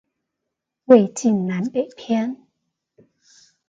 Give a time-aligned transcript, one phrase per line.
[0.85, 2.47] 魏晉南北篇